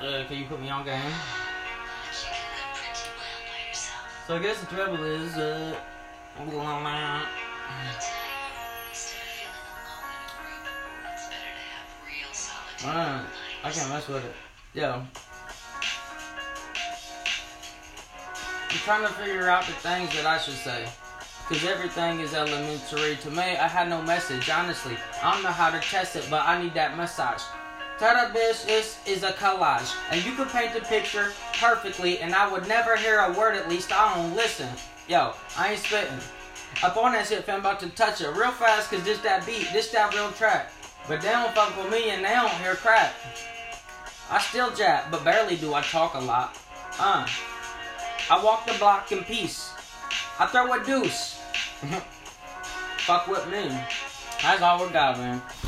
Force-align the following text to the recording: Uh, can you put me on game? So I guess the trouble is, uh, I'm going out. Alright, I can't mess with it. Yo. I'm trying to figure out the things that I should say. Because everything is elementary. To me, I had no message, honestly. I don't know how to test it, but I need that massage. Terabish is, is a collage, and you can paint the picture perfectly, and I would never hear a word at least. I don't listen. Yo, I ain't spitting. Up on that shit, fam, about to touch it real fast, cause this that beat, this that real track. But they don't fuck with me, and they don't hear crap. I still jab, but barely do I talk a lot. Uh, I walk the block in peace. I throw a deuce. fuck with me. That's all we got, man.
Uh, 0.00 0.24
can 0.26 0.38
you 0.38 0.46
put 0.46 0.58
me 0.58 0.70
on 0.70 0.82
game? 0.82 1.12
So 4.26 4.36
I 4.36 4.38
guess 4.38 4.58
the 4.60 4.66
trouble 4.74 5.04
is, 5.04 5.36
uh, 5.36 5.76
I'm 6.38 6.48
going 6.48 6.66
out. 6.66 7.26
Alright, 12.82 13.26
I 13.62 13.70
can't 13.70 13.90
mess 13.90 14.08
with 14.08 14.24
it. 14.24 14.34
Yo. 14.72 15.02
I'm 18.70 18.78
trying 18.78 19.02
to 19.02 19.12
figure 19.12 19.50
out 19.50 19.66
the 19.66 19.72
things 19.72 20.14
that 20.14 20.24
I 20.24 20.38
should 20.38 20.54
say. 20.54 20.88
Because 21.46 21.66
everything 21.66 22.20
is 22.20 22.32
elementary. 22.32 23.16
To 23.16 23.30
me, 23.30 23.42
I 23.42 23.68
had 23.68 23.90
no 23.90 24.00
message, 24.00 24.48
honestly. 24.48 24.96
I 25.22 25.34
don't 25.34 25.42
know 25.42 25.50
how 25.50 25.68
to 25.68 25.80
test 25.80 26.16
it, 26.16 26.26
but 26.30 26.46
I 26.46 26.62
need 26.62 26.72
that 26.72 26.96
massage. 26.96 27.42
Terabish 28.00 28.66
is, 28.66 28.96
is 29.04 29.24
a 29.24 29.32
collage, 29.32 29.94
and 30.10 30.24
you 30.24 30.32
can 30.32 30.46
paint 30.46 30.72
the 30.72 30.80
picture 30.80 31.32
perfectly, 31.60 32.20
and 32.20 32.34
I 32.34 32.50
would 32.50 32.66
never 32.66 32.96
hear 32.96 33.18
a 33.20 33.32
word 33.34 33.56
at 33.56 33.68
least. 33.68 33.92
I 33.92 34.14
don't 34.14 34.34
listen. 34.34 34.70
Yo, 35.06 35.34
I 35.54 35.72
ain't 35.72 35.80
spitting. 35.80 36.18
Up 36.82 36.96
on 36.96 37.12
that 37.12 37.26
shit, 37.26 37.44
fam, 37.44 37.60
about 37.60 37.78
to 37.80 37.90
touch 37.90 38.22
it 38.22 38.28
real 38.28 38.52
fast, 38.52 38.90
cause 38.90 39.04
this 39.04 39.20
that 39.20 39.44
beat, 39.44 39.68
this 39.74 39.90
that 39.90 40.14
real 40.14 40.32
track. 40.32 40.72
But 41.08 41.20
they 41.20 41.28
don't 41.28 41.54
fuck 41.54 41.76
with 41.76 41.92
me, 41.92 42.08
and 42.08 42.24
they 42.24 42.30
don't 42.30 42.50
hear 42.62 42.74
crap. 42.74 43.12
I 44.30 44.40
still 44.40 44.74
jab, 44.74 45.10
but 45.10 45.22
barely 45.22 45.56
do 45.56 45.74
I 45.74 45.82
talk 45.82 46.14
a 46.14 46.20
lot. 46.20 46.56
Uh, 46.98 47.28
I 48.30 48.42
walk 48.42 48.66
the 48.66 48.78
block 48.78 49.12
in 49.12 49.24
peace. 49.24 49.74
I 50.38 50.46
throw 50.46 50.72
a 50.72 50.82
deuce. 50.82 51.38
fuck 52.96 53.26
with 53.26 53.46
me. 53.48 53.68
That's 54.40 54.62
all 54.62 54.86
we 54.86 54.90
got, 54.90 55.18
man. 55.18 55.42